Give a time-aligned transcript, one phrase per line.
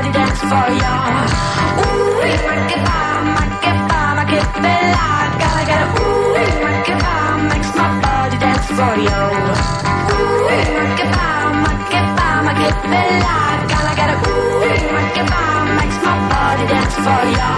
[0.00, 0.12] body
[0.48, 1.20] for.
[1.80, 2.20] Ooh,
[4.64, 5.06] bella.
[5.42, 5.84] Gotta get.
[6.00, 6.32] Ooh,
[7.52, 9.20] makes my body dance for you.
[10.12, 13.36] Ooh, make it bomb, make it bomb, make it bella.
[13.72, 14.10] Gotta get.
[14.24, 14.60] Ooh,
[14.96, 17.52] make it bomb, makes my body dance for you.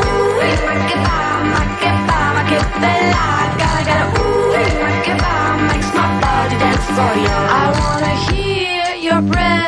[0.00, 3.26] Ooh, make it bomb, make it bomb, make it bella.
[3.60, 4.02] Gotta get.
[4.20, 4.52] Ooh,
[4.84, 7.36] make it bomb, makes my body dance for you.
[7.58, 9.64] I wanna hear your breath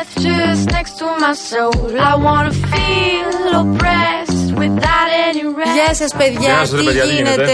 [0.47, 4.26] just next to my soul I wanna feel oppressed
[5.75, 6.39] Γεια σας, παιδιά.
[6.39, 7.53] Γεια σας, ρε τι παιδιά, τι γίνεται; γίνεται;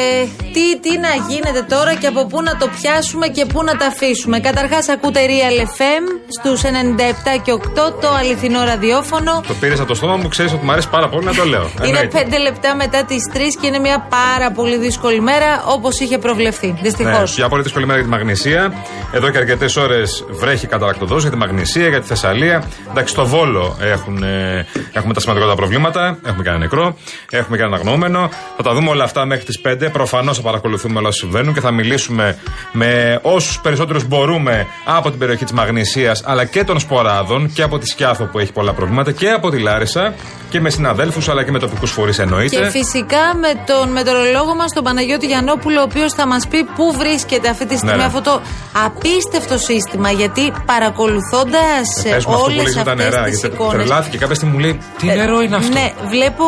[0.56, 3.86] Τι, τι να γίνεται τώρα και από πού να το πιάσουμε και πού να τα
[3.86, 4.40] αφήσουμε.
[4.40, 6.04] Καταρχάς, ακούτε Real FM
[6.38, 7.60] στους 97 και 8,
[8.02, 9.44] το αληθινό ραδιόφωνο.
[9.48, 11.72] Το πήρες από το στόμα μου, ξέρεις ότι μου αρέσει πάρα πολύ να το λέω.
[11.86, 12.38] Είναι Εννοείται.
[12.38, 16.76] 5 λεπτά μετά τις 3 και είναι μια πάρα πολύ δύσκολη μέρα όπως είχε προβλεφθεί.
[16.82, 17.30] Δυστυχώς.
[17.30, 18.74] Ναι, μια πολύ δύσκολη μέρα για τη Μαγνησία.
[19.12, 22.64] Εδώ και αρκετές ώρες βρέχει καταρακτοδός για τη Μαγνησία, για τη Θεσσαλία.
[22.90, 26.18] Εντάξει, στο Βόλο έχουν, ε, έχουμε τα σημαντικότερα προβλήματα.
[26.26, 26.98] Έχουμε και ένα νεκρό.
[27.38, 28.30] Έχουμε και ένα αγνοούμενο.
[28.58, 29.90] Θα τα δούμε όλα αυτά μέχρι τις 5.
[29.92, 32.38] Προφανώς θα παρακολουθούμε όλα όσα συμβαίνουν και θα μιλήσουμε
[32.72, 37.78] με όσους περισσότερους μπορούμε από την περιοχή της Μαγνησίας αλλά και των Σποράδων και από
[37.80, 40.14] τη Σκιάθο που έχει πολλά προβλήματα και από τη Λάρισα
[40.50, 42.56] και με συναδέλφους αλλά και με τοπικούς φορείς εννοείται.
[42.56, 46.94] Και φυσικά με τον μετεωρολόγο μας, τον Παναγιώτη Γιαννόπουλο, ο οποίος θα μας πει πού
[46.98, 48.06] βρίσκεται αυτή τη στιγμή Ναι, ναι.
[48.08, 48.42] αυτό το
[48.86, 50.12] απίστευτο σύστημα.
[50.12, 53.24] Γιατί παρακολουθώντας Ε, πες μου αυτό που όλες λες με τα αυτές νερά.
[53.24, 53.72] τις Γιατί εικόνε.
[53.78, 56.44] τρελάθηκε κάποια στιγμή μου λέει Τι νερό είναι αυτό; Ναι, βλέπω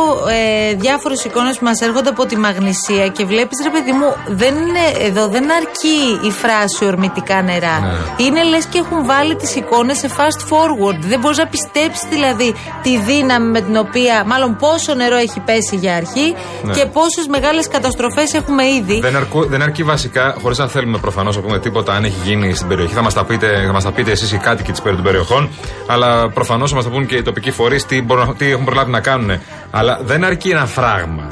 [0.72, 4.54] ε, διάφορε εικόνες που μας έρχονται από τη Μαγνησία και βλέπεις, ρε παιδί μου, δεν
[4.56, 7.80] είναι, εδώ δεν αρκεί η φράση ορμητικά νερά.
[7.80, 8.24] Ναι.
[8.26, 11.00] Είναι λες και έχουν βάλει τις εικόνες σε fast forward.
[11.00, 15.76] Δεν μπορείς να πιστέψεις δηλαδή τη δύναμη με την οποία, μάλλον πόσο νερό έχει πέσει
[15.76, 16.74] για αρχή Ναι.
[16.74, 19.00] και πόσες μεγάλες καταστροφές έχουμε ήδη.
[19.00, 22.54] Δεν, αρκού, δεν αρκεί βασικά, χωρίς να θέλουμε προφανώς να πούμε τίποτα αν έχει γίνει
[22.54, 22.94] στην περιοχή.
[22.94, 25.50] Θα μας τα πείτε, θα μας τα πείτε εσείς οι κάτοικοι της των περιοχών.
[25.88, 28.92] Αλλά προφανώς θα μας τα πούν και οι τοπικοί φορείς τι, μπορούν- τι έχουν προλάβει
[28.92, 29.40] να κάνουν.
[29.72, 31.32] Αλλά δεν αρκεί ένα φράγμα.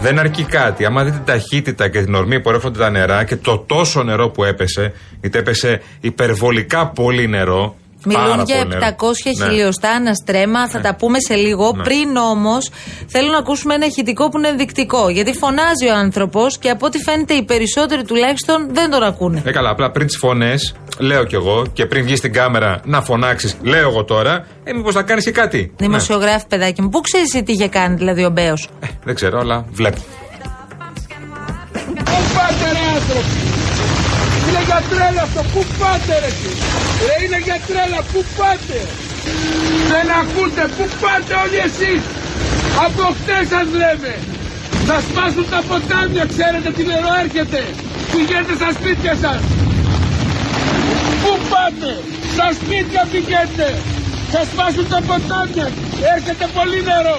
[0.00, 0.84] Δεν αρκεί κάτι.
[0.84, 4.28] Άμα δείτε την ταχύτητα και την ορμή που έρχονται τα νερά και το τόσο νερό
[4.28, 7.76] που έπεσε, γιατί έπεσε υπερβολικά πολύ νερό.
[8.04, 8.86] Μιλούν πάρα για πολύ νερό.
[8.98, 9.46] 700 Ναι.
[9.46, 11.72] χιλιοστά αναστρέμα, θα τα πούμε σε λίγο.
[11.76, 11.82] Ναι.
[11.82, 12.70] Πριν όμως,
[13.06, 15.08] θέλω να ακούσουμε ένα ηχητικό που είναι ενδεικτικό.
[15.08, 19.42] Γιατί φωνάζει ο άνθρωπος και από ό,τι φαίνεται οι περισσότεροι τουλάχιστον δεν τον ακούνε.
[19.44, 23.02] Ε, καλά, απλά πριν τις φωνές, λέω κι εγώ, και πριν βγεις στην κάμερα να
[23.02, 25.72] φωνάξεις, λέω εγώ τώρα, ε, μήπως να κάνεις και κάτι.
[25.76, 28.88] Δημοσιογράφη, παιδάκι μου, πού ξέρεις εσύ τι είχε κάνει δηλαδή ο Μπέος; Ναι.
[28.88, 29.98] Ε, δεν ξέρω, αλλά βλέπω.
[32.04, 33.63] Πού πάτε ρε άνθρωποι!
[34.54, 36.58] Είναι για τρέλα αυτό, πού πάτε ρε εσείς!
[37.06, 38.78] Ρε είναι για τρέλα, πού πάτε!
[39.92, 42.02] Δεν ακούτε, πού πάτε όλοι εσείς!
[42.84, 44.12] Από χτες σας λέμε!
[44.88, 47.60] Θα σπάσουν τα ποτάμια, ξέρετε τι νερό έρχεται!
[48.12, 49.40] Πηγαίνετε στα σπίτια σας!
[51.22, 51.92] Πού πάτε!
[52.34, 53.68] Στα σπίτια πηγαίνετε!
[54.32, 55.68] Θα σπάσουν τα ποτάμια!
[56.14, 57.18] Έρχεται πολύ νερό!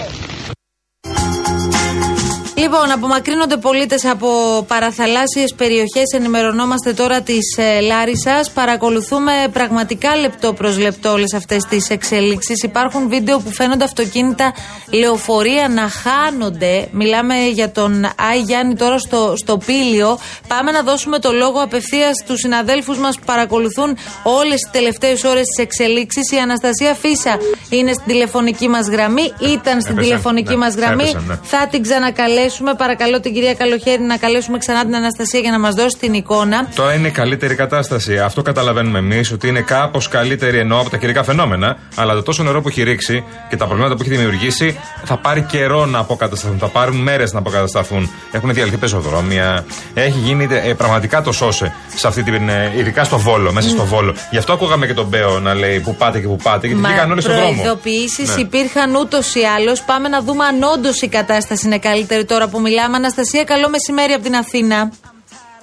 [2.57, 4.27] Λοιπόν, απομακρύνονται πολίτες από
[4.67, 6.03] παραθαλάσσιες περιοχές.
[6.13, 8.51] Ενημερωνόμαστε τώρα της ε, Λάρισας.
[8.51, 12.63] Παρακολουθούμε πραγματικά λεπτό προς λεπτό όλες αυτές τις εξελίξεις.
[12.63, 14.53] Υπάρχουν βίντεο που φαίνονται αυτοκίνητα
[14.91, 16.87] λεωφορεία να χάνονται.
[16.91, 20.17] Μιλάμε για τον Άι Γιάννη τώρα στο, στο Πήλιο.
[20.47, 25.45] Πάμε να δώσουμε το λόγο απευθείας στους συναδέλφους μας που παρακολουθούν όλες τις τελευταίες ώρες
[25.45, 26.31] τις εξελίξεις.
[26.31, 27.37] Η Αναστασία Φίσα
[27.69, 29.33] είναι στην τηλεφωνική μας γραμμή.
[29.39, 31.03] Ήταν στην Έπεσαν, τηλεφωνική ναι, μας γραμμή.
[31.03, 31.39] έπεσαν, ναι.
[31.43, 35.59] Θα την ξανακαλέσουμε καλέσουμε παρακαλώ την κυρία Καλοχέρη να καλέσουμε ξανά την Αναστασία για να
[35.59, 36.67] μας δώσει την εικόνα.
[36.75, 38.19] Τώρα είναι καλύτερη κατάσταση.
[38.19, 41.77] Αυτό καταλαβαίνουμε εμείς, ότι είναι κάπως καλύτερη ενώ από τα καιρικά φαινόμενα.
[41.95, 45.41] Αλλά το τόσο νερό που έχει ρίξει και τα προβλήματα που έχει δημιουργήσει θα πάρει
[45.41, 46.57] καιρό να αποκατασταθούν.
[46.59, 48.09] Θα πάρουν μέρες να αποκατασταθούν.
[48.31, 49.65] Έχουν διαλυθεί πεζοδρόμια.
[49.93, 52.49] Έχει γίνει ε, πραγματικά το σώσε σε αυτή την.
[52.49, 54.15] ε, ειδικά στο βόλο, μέσα στο βόλο.
[54.31, 56.67] Γι' αυτό ακούγαμε και τον Μπέο να λέει που πάτε και που πάτε.
[56.67, 57.51] Γιατί βγήκαν όλοι στον δρόμο.
[57.51, 58.41] προειδοποιήσεις Ναι.
[58.41, 59.81] υπήρχαν ούτως ή άλλως.
[59.81, 62.95] Πάμε να δούμε αν όντως η κατάσταση είναι καλύτερη τώρα που μιλάμε.
[62.97, 64.77] Αναστασία, καλό μεσημέρι από την Αθήνα.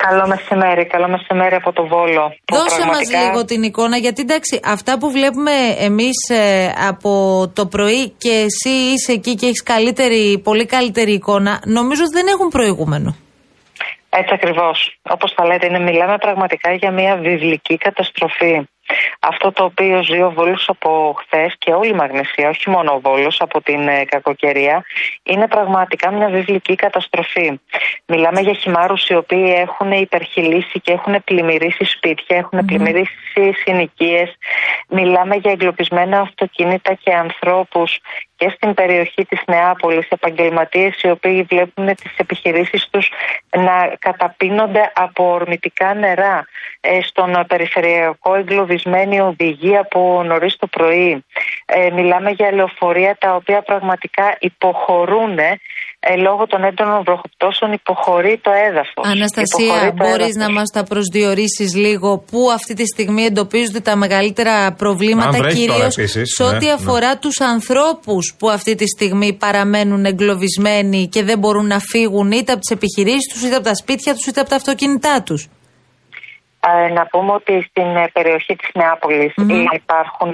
[0.06, 2.24] Καλό μεσημέρι, καλό μεσημέρι από το Βόλο.
[2.44, 6.16] που Δώσε μας πραγματικά- λίγο την εικόνα, γιατί εντάξει, αυτά που βλέπουμε εμείς
[6.88, 7.12] από
[7.54, 12.26] το πρωί και εσύ είσαι εκεί και έχεις καλύτερη, πολύ καλύτερη εικόνα, νομίζω ότι δεν
[12.34, 13.16] έχουν προηγούμενο.
[14.10, 14.98] Έτσι ακριβώς.
[15.02, 18.52] Όπως τα λέτε, είναι, μιλάμε πραγματικά για μια βιβλική καταστροφή.
[19.21, 23.00] Αυτό το οποίο ζει ο Βόλος από χθες και όλη η Μαγνησία, όχι μόνο ο
[23.00, 24.85] Βόλος από την ε, κακοκαιρία,
[25.23, 27.61] είναι πραγματικά μια βιβλική καταστροφή.
[28.06, 34.37] Μιλάμε για χυμάρους οι οποίοι έχουν υπερχιλήσει και έχουν πλημμυρίσει σπίτια, έχουν πλημμυρίσει συνοικίες.
[34.89, 37.99] Μιλάμε για εγκλωβισμένα αυτοκίνητα και ανθρώπους
[38.43, 43.11] και στην περιοχή της Νεάπολης επαγγελματίες οι οποίοι βλέπουν τις επιχειρήσεις τους
[43.56, 46.47] να καταπίνονται από ορμητικά νερά
[46.81, 51.25] ε, στον περιφερειακό εγκλωβισμένη οδηγία από νωρίς το πρωί.
[51.67, 55.39] Ε, μιλάμε για λεωφορεία τα οποία πραγματικά υποχωρούν
[56.04, 59.04] ε, λόγω των έντονων βροχοπτώσεων υποχωρεί το έδαφος.
[59.06, 60.37] Αναστασία, Υποχωρεί το μπορείς έδαφος.
[60.37, 65.66] να μας τα προσδιορίσεις λίγο πού αυτή τη στιγμή εντοπίζονται τα μεγαλύτερα προβλήματα, Αν βρέχει
[65.66, 66.72] τώρα κυρίως επίσης, σε ναι, ό,τι ναι.
[66.72, 72.52] αφορά τους ανθρώπους που αυτή τη στιγμή παραμένουν εγκλωβισμένοι και δεν μπορούν να φύγουν είτε
[72.52, 75.48] από τις επιχειρήσεις τους, είτε από τα σπίτια τους, είτε από τα αυτοκίνητά τους.
[76.66, 79.34] Ε, να πούμε ότι στην ε, περιοχή της νεαπολης
[79.72, 80.32] υπάρχουν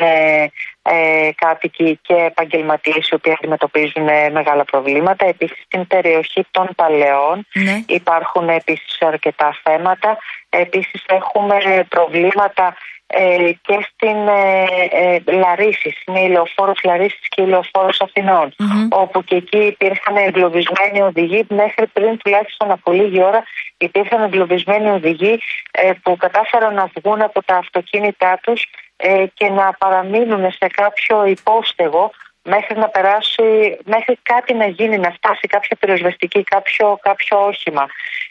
[0.90, 5.26] ε, ε, κάτοικοι και επαγγελματίες οι οποίοι αντιμετωπίζουν ε, μεγάλα προβλήματα.
[5.26, 7.82] Επίσης στην περιοχή των Παλαιών Ναι.
[7.86, 10.18] υπάρχουν επίσης αρκετά θέματα.
[10.48, 12.76] Επίσης έχουμε ε, προβλήματα
[13.06, 16.02] ε, και στην ε, ε, Λαρίσης.
[16.06, 18.54] Είναι η λεωφόρος Λαρίσης και η λεωφόρος Αθηνών.
[18.90, 23.42] Όπου και εκεί υπήρχαν εγκλωβισμένοι οδηγοί μέχρι πριν τουλάχιστον από λίγη ώρα
[23.78, 25.38] υπήρχαν εγκλωβισμένοι οδηγοί
[25.70, 28.66] ε, που κατάφεραν να βγουν από τα αυτοκίνητά τους
[29.06, 32.10] ε, και να παραμείνουν σε κάποιο υπόστεγο
[32.54, 33.46] μέχρι να περάσει,
[33.94, 37.84] μέχρι κάτι να γίνει, να φτάσει κάποια πυροσβεστική, κάποιο, κάποιο όχημα.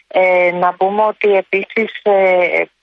[0.08, 2.16] Ε, να πούμε ότι επίσης ε,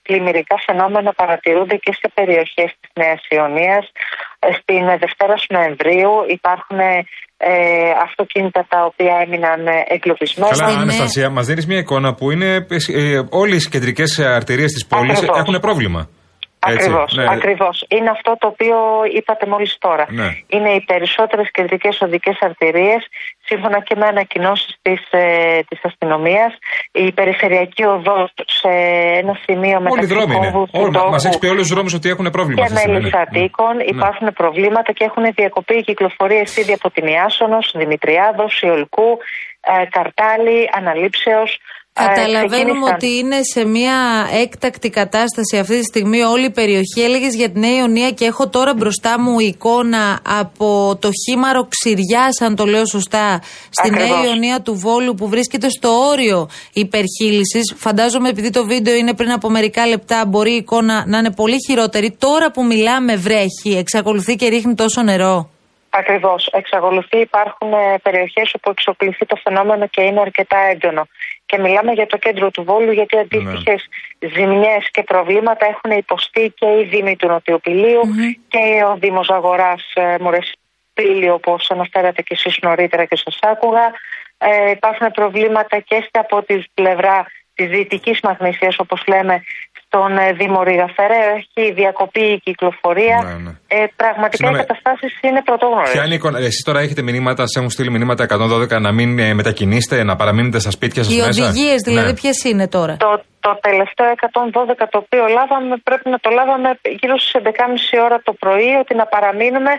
[0.02, 3.84] πλημμυρικά φαινόμενα παρατηρούνται και σε περιοχές της Νέας Ιωνίας.
[4.38, 6.78] Ε, στην Δευτέρα του Νοεμβρίου υπάρχουν
[7.38, 10.56] ε, αυτοκίνητα τα οποία έμειναν ε, εγκλωβισμένα.
[10.56, 14.86] Καλά, είναι- Αναστασία, μας δίνεις μια εικόνα που είναι ε, όλες οι κεντρικές αρτηρίες της
[14.86, 15.38] πόλης Ακριβώς.
[15.38, 16.08] έχουν πρόβλημα.
[16.66, 17.26] Έτσι, Ακριβώς, ναι.
[17.30, 17.84] ακριβώς.
[17.88, 18.76] Είναι αυτό το οποίο
[19.16, 20.06] είπατε μόλις τώρα.
[20.08, 20.28] Ναι.
[20.46, 23.06] Είναι οι περισσότερες κεντρικές οδικές αρτηρίες,
[23.44, 26.52] σύμφωνα και με ανακοινώσεις της, ε, της αστυνομίας.
[26.92, 28.68] Η περιφερειακή οδός σε
[29.20, 30.50] ένα σημείο Όλοι οι μεταξύ δρόμοι είναι.
[30.50, 32.54] Κόμβου, Όλοι, Τούτογλου μας έχει πει όλου τους δρόμους ότι έχουν πρόβλημα.
[32.54, 33.20] και αυτή τη στιγμή, μέλη ναι.
[33.20, 33.84] Αττίκων Ναι.
[33.84, 39.18] υπάρχουν προβλήματα και έχουν διακοπεί οι κυκλοφορίες ήδη από την Ιάσονος, Δημητριάδος, Ιολκού,
[39.60, 41.58] ε, Καρτάλη, Αναλήψεως.
[41.98, 42.94] Ε, Καταλαβαίνουμε ξεκίνησαν.
[42.94, 47.00] ότι είναι σε μια έκτακτη κατάσταση αυτή τη στιγμή όλη η περιοχή.
[47.02, 52.28] Έλεγες για την Νέα Ιωνία και έχω τώρα μπροστά μου εικόνα από το χήμαρο Ξηριά,
[52.44, 53.40] αν το λέω σωστά,
[53.70, 54.26] στη Νέα Ακριβώς.
[54.26, 57.74] Ιωνία του Βόλου που βρίσκεται στο όριο υπερχείλησης.
[57.76, 61.56] Φαντάζομαι επειδή το βίντεο είναι πριν από μερικά λεπτά, μπορεί η εικόνα να είναι πολύ
[61.68, 62.16] χειρότερη.
[62.18, 65.50] Τώρα που μιλάμε, βρέχει, εξακολουθεί και ρίχνει τόσο νερό.
[65.90, 66.48] Ακριβώς.
[66.52, 67.70] Εξακολουθεί, υπάρχουν
[68.02, 71.06] περιοχές όπου εξοπλιστεί το φαινόμενο και είναι αρκετά έντονο.
[71.46, 73.88] Και μιλάμε για το κέντρο του Βόλου, γιατί αντίστοιχες
[74.34, 78.00] ζημιές και προβλήματα έχουν υποστεί και οι Δήμοι του νοτιοπηλιου
[78.48, 83.92] και ο Δήμος Αγοράς Μουρεσπίλη, όπω αναφέρατε και εσείς νωρίτερα και σας άκουγα.
[84.38, 89.42] Ε, υπάρχουν προβλήματα και στα- από τη πλευρά της δυτική Μαγνησίας, όπως λέμε,
[89.86, 91.22] στον ε, Δήμο Ριγαφερέ.
[91.38, 93.18] Έχει διακοπεί η κυκλοφορία.
[93.24, 93.52] Ναι, ναι.
[93.76, 94.56] Ε, πραγματικά Συγγνώμη.
[94.58, 95.90] οι καταστάσεις είναι πρωτόγνωρες.
[95.90, 99.18] Ποια είναι η εικόνα, εσείς τώρα έχετε μηνύματα, σε έχουν στείλει μηνύματα 112 να μην
[99.18, 102.14] ε, μετακινήσετε, να παραμείνετε στα σπίτια σας Οι μέσα; οδηγίες δηλαδή, Ναι.
[102.20, 106.68] ποιες είναι τώρα; Το, το τελευταίο 112 το οποίο λάβαμε, πρέπει να το λάβαμε
[107.00, 109.72] γύρω στις 11.30 ώρα το πρωί, ότι να παραμείνουμε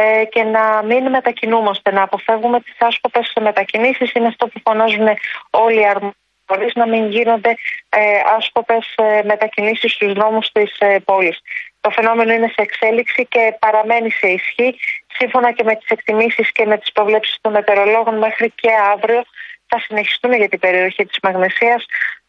[0.00, 4.12] ε, και να μην μετακινούμαστε, να αποφεύγουμε τις άσκοπες μετακινήσεις.
[4.14, 5.06] Είναι αυτό που φωνάζουν
[5.50, 6.24] όλοι οι αρμόδιοι,
[6.74, 7.54] να μην γίνονται
[7.88, 11.38] ε, άσκοπες ε, μετακινήσεις στους δρόμους της ε, πόλης.
[11.80, 14.78] Το φαινόμενο είναι σε εξέλιξη και παραμένει σε ισχύ.
[15.18, 19.22] Σύμφωνα και με τις εκτιμήσεις και με τις προβλέψεις των μετεωρολόγων μέχρι και αύριο
[19.66, 21.86] θα συνεχιστούν για την περιοχή της Μαγνησίας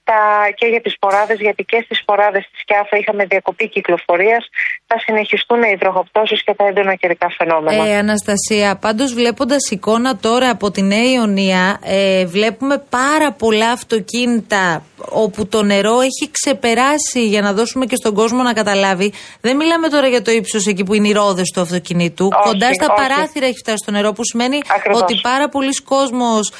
[0.09, 0.19] τα,
[0.59, 4.43] και για τις σποράδες, γιατί και στις σποράδες της Κιάφα είχαμε διακοπή κυκλοφορίας.
[4.87, 7.87] Θα συνεχιστούν οι υδροχοπτώσεις και τα έντονα καιρικά φαινόμενα.
[7.87, 14.63] Ε, Αναστασία, πάντως βλέποντας εικόνα τώρα από τη Νέα Ιωνία, ε, βλέπουμε πάρα πολλά αυτοκίνητα
[15.09, 19.13] όπου το νερό έχει ξεπεράσει για να δώσουμε και στον κόσμο να καταλάβει.
[19.41, 22.27] Δεν μιλάμε τώρα για το ύψος εκεί που είναι οι ρόδες του αυτοκινήτου.
[22.33, 23.01] Όχι, Κοντά στα όχι.
[23.01, 25.01] παράθυρα έχει φτάσει το νερό που σημαίνει Ακριβώς.
[25.01, 26.51] ότι πάρα πολλοί κόσμος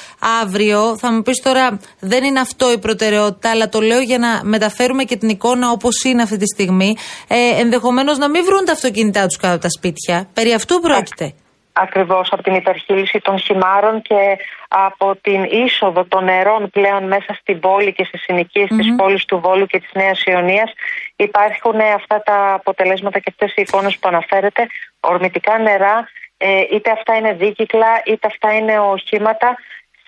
[0.42, 4.40] αύριο, θα μου πεις τώρα δεν είναι αυτό η προτεραιότητα, αλλά το λέω για να
[4.44, 6.96] μεταφέρουμε και την εικόνα όπως είναι αυτή τη στιγμή,
[7.28, 10.28] ε, ενδεχομένως να μην βρουν τα αυτοκίνητά τους κάτω από τα σπίτια.
[10.34, 11.34] Περί αυτού πρόκειται.
[11.72, 14.36] Ακριβώς από την υπερχείληση των χυμάρων και
[14.68, 19.40] από την είσοδο των νερών πλέον μέσα στην πόλη και στις συνοικίες της πόλης του
[19.40, 20.72] Βόλου και της Νέας Ιωνίας
[21.16, 24.66] υπάρχουν ε, αυτά τα αποτελέσματα και αυτές οι εικόνες που αναφέρετε,
[25.00, 29.56] ορμητικά νερά, ε, είτε αυτά είναι δίκυκλα είτε αυτά είναι οχήματα.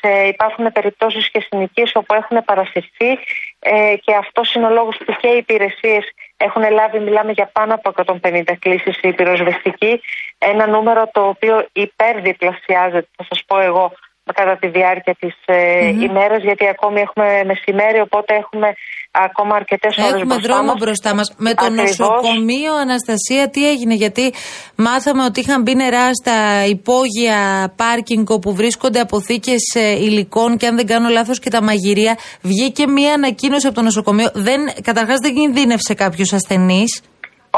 [0.00, 3.18] Σε, υπάρχουν περιπτώσεις και συνοικίες όπου έχουν παρασυρθεί
[3.58, 6.04] ε, και αυτός είναι ο λόγος που και οι υπηρεσίες
[6.36, 7.92] έχουν λάβει, μιλάμε για πάνω από
[8.22, 10.00] 150 κλήσεις η πυροσβεστική,
[10.38, 13.92] ένα νούμερο το οποίο υπερδιπλασιάζεται, θα σας πω εγώ,
[14.34, 18.68] κατά τη διάρκεια της ε, ημέρας, γιατί ακόμη έχουμε μεσημέρι, οπότε έχουμε
[19.10, 20.78] ακόμα αρκετές ώρες Έχουμε μπροστά δρόμο μας.
[20.80, 21.34] μπροστά μας.
[21.36, 21.98] Με το Ακριβώς.
[21.98, 24.32] νοσοκομείο, Αναστασία, τι έγινε, Γιατί
[24.76, 29.54] μάθαμε ότι είχαν μπει νερά στα υπόγεια πάρκινγκ όπου βρίσκονται αποθήκε
[29.98, 32.18] υλικών και αν δεν κάνω λάθος και τα μαγειρία.
[32.40, 34.30] Βγήκε μία ανακοίνωση από το νοσοκομείο.
[34.34, 37.02] Δεν, καταρχάς δεν κινδύνευσε κάποιος ασθενής.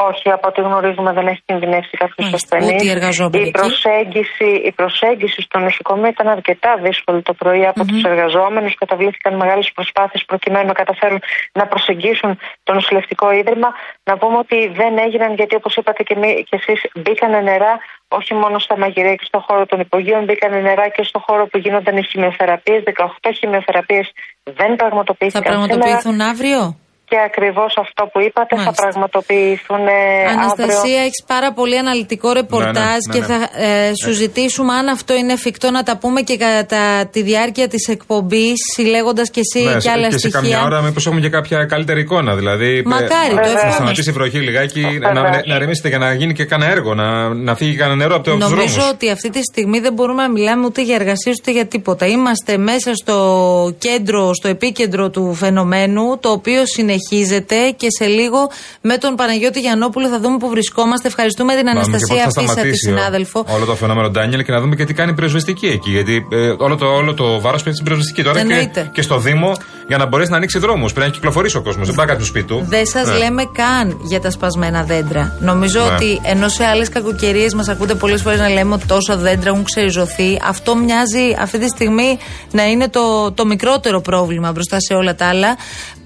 [0.09, 2.73] Όχι, από ό,τι γνωρίζουμε δεν έχει κινδυνεύσει κάποιος Μάλιστα, ασθενής.
[2.75, 3.51] ούτε οι εργαζόμενοι Η εκεί.
[3.59, 8.73] προσέγγιση, η προσέγγιση στο νοσοκομείο ήταν αρκετά δύσκολη το πρωί από τους εργαζόμενους.
[8.83, 11.19] Καταβλήθηκαν μεγάλες προσπάθειες προκειμένου να καταφέρουν
[11.59, 12.31] να προσεγγίσουν
[12.63, 13.69] το νοσηλευτικό ίδρυμα.
[14.09, 17.73] Να πούμε ότι δεν έγιναν γιατί, όπως είπατε και, μη- και εσείς, μπήκανε νερά
[18.07, 21.57] όχι μόνο στα μαγειρία και στο χώρο των υπογείων, μπήκανε νερά και στο χώρο που
[21.57, 22.77] γίνονταν οι χημειοθεραπείε.
[22.85, 24.01] 18 χημειοθεραπείε
[24.43, 25.43] δεν Θα πραγματοποιήθηκαν.
[25.43, 25.67] σήμερα.
[25.67, 26.61] πραγματοποιηθούν αύριο;
[27.05, 28.73] Και ακριβώς αυτό που είπατε Μάλιστα.
[28.73, 29.91] θα πραγματοποιηθούν ε,
[30.25, 30.39] αύριο.
[30.41, 32.75] Αναστασία, έχεις πάρα πολύ αναλυτικό ρεπορτάζ
[33.07, 36.21] Ναι, ναι, και ναι, θα ε, σου ζητήσουμε αν αυτό είναι εφικτό να τα πούμε
[36.21, 40.39] και κατά τη διάρκεια της εκπομπής, συλλέγοντας και εσύ Ναι, και άλλα και σε στοιχεία.
[40.39, 42.35] καμιά ώρα μήπως έχουμε και κάποια καλύτερη εικόνα.
[42.35, 43.71] Δηλαδή, Μακάρι, ε, το να ευχόμαστε.
[43.71, 45.13] σταματήσει η βροχή λιγάκι, να, Βεβαίως.
[45.45, 48.23] να, να ρεμίσετε για να γίνει και κανένα έργο, να, να φύγει κανένα νερό από,
[48.23, 48.91] το- από τους Νομίζω δρόμους.
[48.91, 52.05] ότι αυτή τη στιγμή δεν μπορούμε να μιλάμε ούτε για εργασίες ούτε για τίποτα.
[52.05, 56.61] Είμαστε μέσα στο κέντρο, στο επίκεντρο του φαινομένου, το οποίο
[56.99, 58.49] συνεχίζεται και σε λίγο
[58.81, 61.07] με τον Παναγιώτη Γιαννόπουλο θα δούμε που βρισκόμαστε.
[61.07, 63.45] Ευχαριστούμε την Να δούμε και πότε Αναστασία θα Φίσα, τη σταματήσει ο- συνάδελφο.
[63.55, 65.89] Όλο το φαινόμενο Ντάνιελ και να δούμε και τι κάνει η πυροσβεστική εκεί.
[65.89, 68.89] Γιατί ε, όλο το, όλο το βάρος πέφτει στην πυροσβεστική τώρα και, Εννοείται.
[68.93, 69.51] και στο Δήμο
[69.87, 70.93] για να μπορέσει να ανοίξει δρόμους.
[70.93, 71.85] Πρέπει να κυκλοφορήσει ο κόσμος.
[71.87, 72.65] Δεν πάει κάποιος σπίτι του.
[72.69, 73.17] Δεν σας Ναι.
[73.17, 75.37] λέμε καν για τα σπασμένα δέντρα.
[75.41, 75.85] Νομίζω Ναι.
[75.93, 79.63] ότι ενώ σε άλλες κακοκαιρίες μας ακούτε πολλές φορές να λέμε ότι τόσα δέντρα έχουν
[79.63, 82.17] ξεριζωθεί, αυτό μοιάζει αυτή τη στιγμή
[82.51, 85.55] να είναι το, το μικρότερο πρόβλημα μπροστά σε όλα τα άλλα.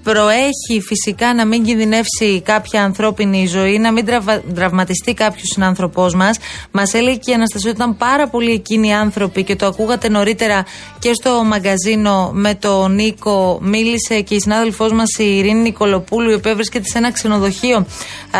[0.02, 6.38] Προέχει φυσικά να μην κινδυνεύσει κάποια ανθρώπινη ζωή, να μην τραβα, τραυματιστεί κάποιος συνάνθρωπός μας.
[6.70, 10.08] Μας έλεγε και η Αναστασία ότι ήταν πάρα πολλοί εκείνοι οι άνθρωποι και το ακούγατε
[10.08, 10.64] νωρίτερα
[10.98, 13.58] και στο μαγκαζίνο με τον Νίκο.
[13.68, 17.86] Μίλησε και η συνάδελφός μας η Ειρήνη Νικολοπούλου, η οποία βρίσκεται σε ένα ξενοδοχείο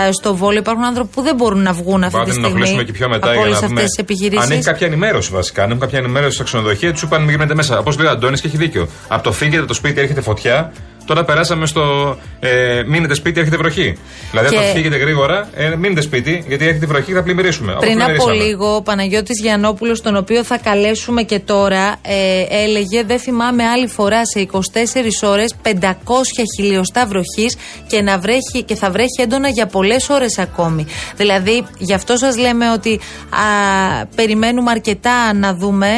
[0.08, 0.58] ε, στο Βόλιο.
[0.60, 3.08] Υπάρχουν άνθρωποι που δεν μπορούν να βγουν αυτή Πάτε τη να στιγμή ενοχλήσουμε και πιο
[3.08, 3.80] μετά από για όλες να αυτές δούμε.
[3.82, 4.52] τις Αν επιχειρήσει.
[4.52, 5.62] έχει κάποια ενημέρωση βασικά.
[5.62, 7.78] Αν έχουν κάποια ενημέρωση στα ξενοδοχεία, του είπαν μην γίνετε μέσα.
[7.78, 8.88] Όπως λέει ο Αντώνης και έχει δίκιο.
[9.08, 10.72] Από το φύγετε από το σπίτι έρχεται φωτιά.
[11.08, 13.98] Τώρα περάσαμε στο ε, μείνετε σπίτι, έρχεται βροχή.
[14.30, 17.72] Δηλαδή, Και- αν το φύγετε γρήγορα, ε, μείνετε σπίτι, γιατί έρχεται βροχή και θα πλημμυρίσουμε.
[17.72, 18.44] Όπως Πριν από πλημμυρίσαμε.
[18.50, 23.86] λίγο, ο Παναγιώτης Γιαννόπουλος, τον οποίο θα καλέσουμε και τώρα, ε, έλεγε: Δεν θυμάμαι άλλη
[23.86, 29.66] φορά σε 24 ώρες 500 χιλιοστά βροχής και, να βρέχει, και θα βρέχει έντονα για
[29.66, 30.86] πολλές ώρες ακόμη.
[31.16, 33.00] Δηλαδή, γι' αυτό σας λέμε ότι
[33.30, 35.88] α, περιμένουμε αρκετά να δούμε.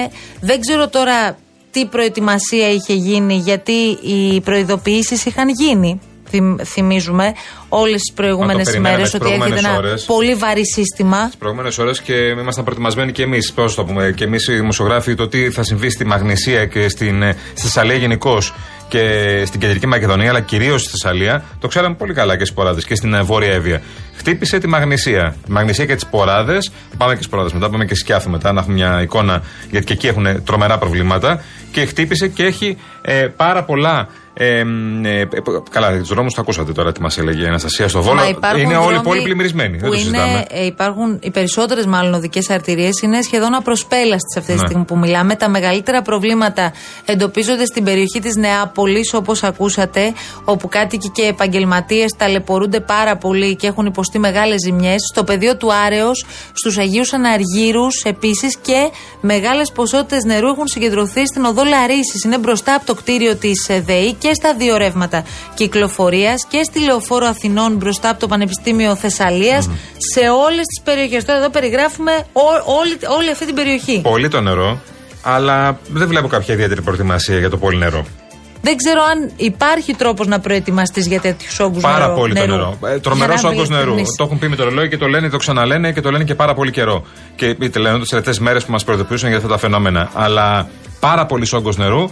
[0.40, 1.36] Δεν ξέρω τώρα
[1.70, 3.72] τι προετοιμασία είχε γίνει, γιατί
[4.02, 6.00] οι προειδοποιήσεις είχαν γίνει.
[6.32, 7.32] Θυμ- Θυμίζουμε
[7.68, 10.04] όλες τις προηγούμενες Μα το περιμέναμε ημέρε τις ότι έρχεται προηγούμενες ένα ώρες.
[10.04, 11.26] πολύ βαρύ σύστημα.
[11.26, 13.52] τις προηγούμενες ώρες και ήμασταν προετοιμασμένοι και εμείς.
[13.52, 17.22] Πώς το πούμε, και εμείς οι δημοσιογράφοι, το τι θα συμβεί στη Μαγνησία και στην,
[17.22, 18.54] ε, στη Θεσσαλία γενικώς
[18.90, 22.84] και στην κεντρική Μακεδονία, αλλά κυρίως στη Θεσσαλία, το ξέραμε πολύ καλά και στις Ποράδες
[22.84, 23.82] και στην ε, Βόρεια Εύβοια.
[24.16, 25.36] Χτύπησε τη Μαγνησία.
[25.44, 26.70] Τη Μαγνησία και τις Ποράδες.
[26.96, 29.92] Πάμε και στις Ποράδες μετά, πάμε και Σκιάθου μετά, να έχουμε μια εικόνα, γιατί και
[29.92, 31.42] εκεί έχουν τρομερά προβλήματα.
[31.72, 34.08] Και χτύπησε και έχει ε, πάρα πολλά.
[34.42, 35.26] Ε, μ, ε, ε,
[35.70, 38.20] καλά, τους δρόμους το ακούσατε τώρα τι μας έλεγε η Αναστασία στο Βόλο.
[38.20, 39.76] Μα υπάρχουν Είναι όλοι δρόμοι πολύ πλημμυρισμένοι.
[39.76, 40.30] Που Δεν το συζητάμε.
[40.30, 44.66] είναι, ε, υπάρχουν οι περισσότερες μάλλον οδικές αρτηρίες είναι σχεδόν απροσπέλαστες αυτή τη Ναι.
[44.66, 45.34] στιγμή που μιλάμε.
[45.36, 46.72] Τα μεγαλύτερα προβλήματα
[47.04, 50.12] εντοπίζονται στην περιοχή της Νεάπολης, όπως ακούσατε,
[50.44, 55.00] όπου κάτοικοι και επαγγελματίες ταλαιπωρούνται πάρα πολύ και έχουν υποστεί μεγάλες ζημιές.
[55.12, 61.44] Στο πεδίο του Άρεος, στους Αγίους Αναργύρους επίσης και μεγάλες ποσότητες νερού έχουν συγκεντρωθεί στην
[61.44, 62.24] οδό Λαρίσης.
[62.24, 66.80] Είναι μπροστά από το κτίριο της ΔΕΗ και και στα δύο ρεύματα κυκλοφορίας και στη
[66.80, 69.70] λεωφόρο Αθηνών μπροστά από το Πανεπιστήμιο Θεσσαλίας,
[70.14, 71.24] σε όλες τις περιοχές.
[71.24, 74.00] Τώρα εδώ περιγράφουμε ό- όλη, όλη αυτή την περιοχή.
[74.00, 74.80] Πολύ το νερό,
[75.22, 78.04] αλλά δεν βλέπω κάποια ιδιαίτερη προετοιμασία για το πολύ νερό.
[78.62, 81.94] Δεν ξέρω αν υπάρχει τρόπος να προετοιμαστείς για τέτοιους όγκους νερού.
[81.94, 82.46] Πάρα πολύ νερού.
[82.46, 82.78] το νερό.
[82.84, 83.82] Ε, Για Τρομερός να είμαι όγκο νερού.
[83.86, 84.14] ειλικρινής.
[84.16, 86.34] Το έχουν πει με το ρολόι και το λένε, το ξαναλένε και το λένε και
[86.34, 87.04] πάρα πολύ καιρό.
[87.36, 90.10] Και είτε λένε τις τελευταίες μέρες που μας προειδοποιούσαν για αυτά τα φαινόμενα.
[90.14, 90.68] Αλλά
[91.00, 92.10] πάρα πολύς όγκος νερού.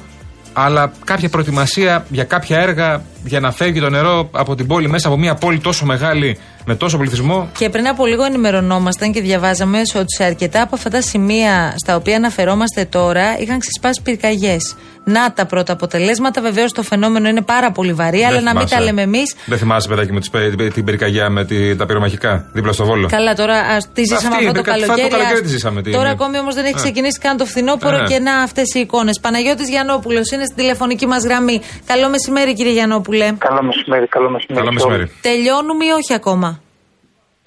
[0.60, 5.08] Αλλά κάποια προετοιμασία για κάποια έργα για να φεύγει το νερό από την πόλη μέσα
[5.08, 6.38] από μια πόλη τόσο μεγάλη
[6.68, 7.48] με τόσο πληθυσμό.
[7.58, 11.96] Και πριν από λίγο ενημερωνόμασταν και διαβάζαμε ότι σε αρκετά από αυτά τα σημεία στα
[11.96, 14.74] οποία αναφερόμαστε τώρα είχαν ξεσπάσει πυρκαγιές.
[15.04, 16.40] Να τα πρώτα αποτελέσματα.
[16.40, 18.74] Βεβαίως το φαινόμενο είναι πάρα πολύ βαρύ, αλλά Δεν να μην θυμάσαι.
[18.74, 19.34] τα λέμε εμείς.
[19.46, 23.08] Δεν θυμάσαι, παιδάκι μου, τις πε- την πυρκαγιά με τη- τα πυρομαχικά δίπλα στο βόλο.
[23.10, 25.08] Καλά, τώρα ας, τη ζήσαμε Αυτή, αυτό το με κάτι- καλοκαίρι.
[25.08, 26.10] το καλοκαίρι ας- τη ζήσαμε, τι Τώρα είναι.
[26.20, 26.82] ακόμη όμως δεν έχει Ε.
[26.82, 28.04] ξεκινήσει καν το φθινόπωρο Ε.
[28.08, 29.20] και να αυτές οι εικόνες.
[29.20, 31.60] Παναγιώτης Γιαννόπουλος είναι στην τηλεφωνική μας γραμμή.
[31.86, 33.32] Καλό μεσημέρι, κύριε Γιαννόπουλε.
[33.38, 34.60] Καλό μεσημέρι, καλό μεσημέρι.
[34.60, 35.10] Καλό μεσημέρι.
[35.20, 36.57] Τελειώνουμε ή όχι ακόμα;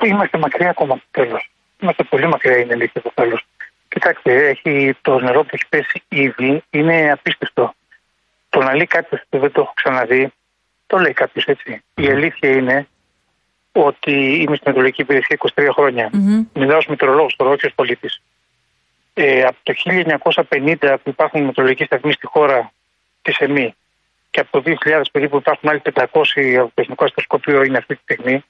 [0.03, 1.49] Είμαστε μακριά ακόμα από το τέλος.
[1.79, 3.45] Είμαστε πολύ μακριά, είναι αλήθεια από το τέλος.
[3.87, 7.73] Κοιτάξτε, έχει, το νερό που έχει πέσει ήδη είναι απίστευτο.
[8.49, 10.31] Το να λέει κάποιος που δεν το έχω ξαναδεί,
[10.87, 11.83] το λέει κάποιος έτσι.
[11.95, 12.87] Η αλήθεια είναι
[13.71, 16.09] ότι είμαι στην Μετρολογική Υπηρεσία 23 χρόνια.
[16.13, 16.45] Μμμ.
[16.53, 18.21] Μιλάω ως μετρολόγος τώρα, όχι ως πολίτης.
[19.13, 22.71] Ε, από το 1950 που υπάρχουν μετρολογικοί σταθμοί στη χώρα
[23.21, 23.75] της ΕΜΗ
[24.29, 26.03] και από το 2000 περίπου υπάρχουν άλλοι 500
[26.59, 28.43] από το Εθνικό Αστροσκοπείο είναι αυτή τη στιγμή,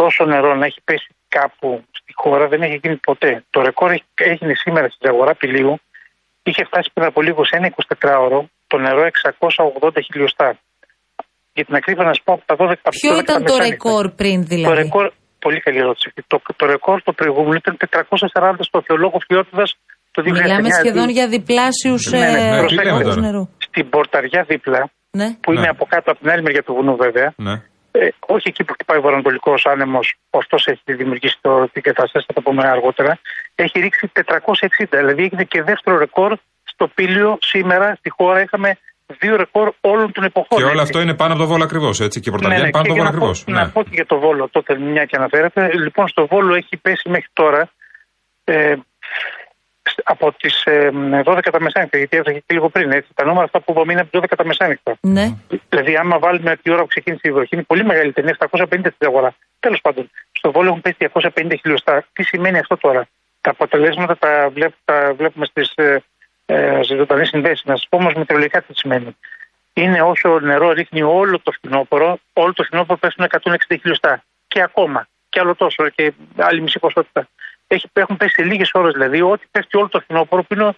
[0.00, 3.44] τόσο νερό να έχει πέσει κάπου στη χώρα δεν έχει γίνει ποτέ.
[3.50, 5.74] Το ρεκόρ έχει- έγινε σήμερα στην αγορά πηλίου.
[6.42, 10.48] Είχε φτάσει πριν από λίγο σε ένα 24ωρο το νερό 680 χιλιοστά.
[11.56, 13.52] Για την ακρίβεια να σα πω από τα 12 από Ποιο τα 12 ήταν το
[13.52, 13.68] μεσάνυχτα.
[13.88, 15.06] ρεκόρ πριν Το δηλαδή; ρεκόρ,
[15.38, 16.04] πολύ καλή ερώτηση.
[16.08, 16.22] αυτή.
[16.26, 19.68] Το, το ρεκόρ το προηγούμενο ήταν 440 στο θεολόγο Φιότητας
[20.10, 20.42] το 2009.
[20.42, 23.48] Μιλάμε σχεδόν Δηλαδή, για διπλάσιους Ναι, ναι, ναι, τι λέμε τώρα; νερού.
[23.58, 25.28] Στην πορταριά δίπλα, Ναι.
[25.42, 25.68] που είναι Ναι.
[25.68, 27.54] από κάτω από την άλλη μεριά του βουνού βέβαια, Ναι.
[27.98, 32.32] Ε, όχι εκεί που χτυπάει ο βορειοανατολικός άνεμος, ωστόσο έχει δημιουργήσει το, την κατάσταση, θα
[32.32, 33.18] το πούμε αργότερα,
[33.54, 34.86] έχει ρίξει 460.
[34.88, 38.40] Δηλαδή έγινε και δεύτερο ρεκόρ στο πήλιο σήμερα στη χώρα.
[38.40, 40.58] Είχαμε δύο ρεκόρ όλων των εποχών.
[40.58, 40.82] Και όλο έτσι.
[40.82, 42.20] αυτό είναι πάνω από το βόλο ακριβώς, έτσι.
[42.20, 43.60] Και η πορταριά είναι πάνω και από το για βόλο να πω- ακριβώ.
[43.60, 45.70] Να πω και για το Βόλο τότε, μια και αναφέρατε.
[45.72, 47.70] Λοιπόν, στο Βόλο έχει πέσει μέχρι τώρα
[48.44, 48.74] ε,
[50.02, 50.90] από τις ε,
[51.24, 52.92] 12 τα μεσάνυχτα, γιατί έφτασε και λίγο πριν.
[52.92, 53.10] Έτσι.
[53.14, 54.96] Τα νούμερα αυτά που είπαμε είναι από τις 12 τα μεσάνυχτα.
[55.00, 55.34] Ναι.
[55.68, 59.06] Δηλαδή, άμα βάλουμε τη ώρα που ξεκίνησε η βροχή, είναι πολύ μεγαλύτερη, είναι 750 στην
[59.06, 59.34] αγορά.
[59.60, 62.04] Τέλος πάντων, στο Βόλο έχουν πέσει 250 χιλιοστά.
[62.12, 63.06] Τι σημαίνει αυτό τώρα;
[63.40, 66.02] Τα αποτελέσματα τα, βλέπ, τα βλέπουμε στις ε,
[66.46, 67.64] ε, ζωντανές συνδέσεις.
[67.64, 69.16] Να σας πω όμως μετεωρολογικά τι σημαίνει.
[69.72, 74.24] Είναι όσο νερό ρίχνει όλο το φθινόπωρο, όλο το φθινόπωρο πέσουν 160 χιλιοστά.
[74.48, 75.08] Και ακόμα.
[75.28, 75.88] Και άλλο τόσο.
[75.88, 77.28] Και άλλη μισή ποσότητα.
[77.76, 80.72] Έχει, έχουν πέσει σε λίγες ώρες δηλαδή, ό,τι πέφτει όλο το φθινόπωρο που είναι ο,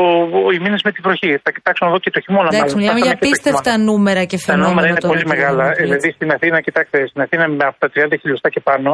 [0.00, 0.02] ο,
[0.46, 1.30] ο, οι μήνες με τη βροχή.
[1.44, 2.48] Θα κοιτάξω να δω και το χειμώνα.
[2.52, 2.78] Εντάξει, μάλλον.
[2.80, 3.90] μιλάμε Θα για δούμε και το απίστευτα χειμώνα.
[3.90, 4.68] νούμερα και Τα φαινόμενα.
[4.70, 5.62] νούμερα είναι τώρα, πολύ κύριε μεγάλα.
[5.62, 5.84] Γιαννόπουλε.
[5.86, 8.90] Δηλαδή στην Αθήνα, κοιτάξτε, στην Αθήνα με από τα 30 χιλιοστά και πάνω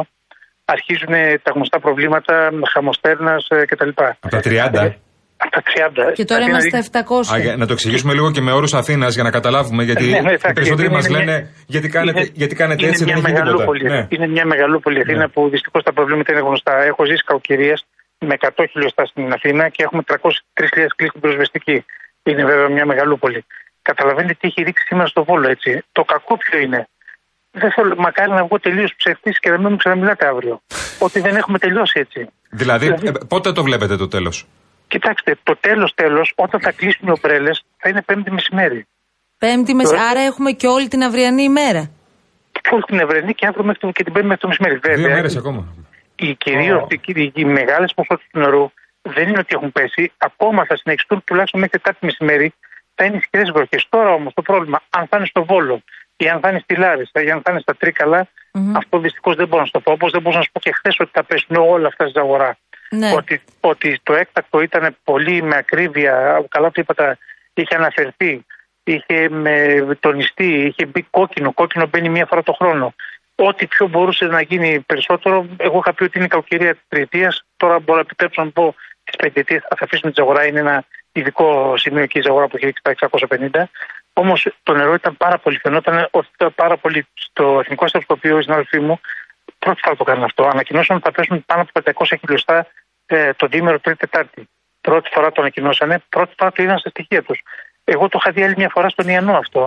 [0.75, 1.13] αρχίζουν
[1.45, 2.35] τα γνωστά προβλήματα
[2.73, 3.91] χαμοστέρνας κτλ.
[4.25, 5.04] Από τα 30.
[5.45, 6.13] Από τα 30.
[6.17, 7.33] Και τώρα Αθήνα είμαστε ρίχνει- 700.
[7.33, 9.83] Α, για- να το εξηγήσουμε λίγο και με όρους Αθήνας για να καταλάβουμε.
[9.83, 11.35] Γιατί Ναι, ναι, οι εντάξει, περισσότεροι είναι μας μια- λένε
[11.73, 13.43] γιατί κάνετε, είναι- γιατί κάνετε είναι έτσι, μια δεν έχει τίποτα.
[13.51, 13.83] μεγαλούπολη.
[13.93, 14.01] Ναι.
[14.09, 15.27] Είναι μια μεγαλούπολη Αθήνα Ναι.
[15.33, 16.73] που δυστυχώς τα προβλήματα είναι γνωστά.
[16.91, 17.79] Έχω ζήσει κακοκαιρίες
[18.29, 21.77] με 100 χιλιοστά στην Αθήνα και έχουμε 303.000 κλείσει πυροσβεστική.
[22.23, 23.39] Είναι βέβαια μια μεγαλούπολη.
[23.89, 25.71] Καταλαβαίνετε τι έχει ρίξει σήμερα στο Βόλο έτσι.
[25.91, 26.87] Το κακό ποιο είναι;
[27.61, 30.61] Δεν θέλω, μακάρι να βγω τελείως ψευτή και να μην μου ξαναμιλάτε αύριο.
[30.99, 32.21] Ότι δεν έχουμε τελειώσει έτσι.
[32.49, 34.47] Δηλαδή, Δηλαδή- ε, πότε το βλέπετε το τέλος;
[34.87, 38.87] Κοιτάξτε, το τέλος τέλος, όταν θα κλείσουν οι ομπρέλες, θα είναι πέμπτη μεσημέρι.
[39.37, 39.89] Πέμπτη μεσ...
[39.89, 41.91] Τώρα- Άρα έχουμε και όλη την αυριανή ημέρα.
[42.69, 44.79] Φουλ την Ευρενή και αύριο μέχρι το, και την πέμπτη μέχρι το μεσημέρι.
[44.83, 45.73] Δύο Βέβαια, μέρες ακόμα.
[46.15, 48.71] οι κυρίω οι, οι, οι μεγάλες ποσότητε του νερού
[49.01, 50.11] δεν είναι ότι έχουν πέσει.
[50.17, 52.53] Ακόμα θα συνεχιστούν τουλάχιστον μέχρι Τετάρτη μεσημέρι.
[52.95, 53.85] Θα είναι ισχυρές βροχές.
[53.89, 55.81] Τώρα όμως το πρόβλημα, αν θα είναι στο Βόλο
[56.17, 58.27] ή αν θα είναι στη Λάρισα ή αν θα είναι στα τρικαλα
[58.75, 59.91] αυτό δυστυχώς δεν μπορώ να σου το πω.
[59.91, 62.57] Όπως δεν μπορούσα να σου πω και χθες ότι θα πέσουν όλα αυτά στην αγορά.
[62.89, 63.11] Ναι.
[63.15, 67.17] Ότι, ότι το έκτακτο ήταν πολύ με ακρίβεια, καλά το είπατε,
[67.53, 68.45] είχε αναφερθεί,
[68.83, 71.51] είχε με τονιστεί, είχε μπει κόκκινο.
[71.53, 72.93] Κόκκινο μπαίνει μία φορά το χρόνο.
[73.35, 77.43] Ό,τι πιο μπορούσε να γίνει περισσότερο, εγώ είχα πει ότι είναι η κακοκαιρία της τριετίας.
[77.57, 79.59] Τώρα μπορώ να επιτρέψω να πω της πεντετία.
[79.69, 82.91] Θα αφήσουμε τη αγορά, είναι ένα ειδικό σημείο και η αγορά που έχει ρίξει τα
[82.91, 83.63] 650.
[84.13, 88.43] Όμως το νερό ήταν πάρα πολύ, φαινόταν ότι ήταν πάρα πολύ στο εθνικό στρατοπείο, οι
[88.43, 88.99] συνάδελφοί μου,
[89.65, 92.57] πρώτη φορά το κάνουν αυτό; Ανακοινώσαν ότι θα πέσουν πάνω από 500 χιλιοστά
[93.05, 94.41] ε, το διήμερο Τρίτη Τετάρτη.
[94.87, 97.39] Πρώτη φορά το ανακοινώσανε, πρώτη φορά το είδαν στα στοιχεία τους.
[97.93, 99.61] Εγώ το είχα δει άλλη μια φορά στον Ιαννό αυτό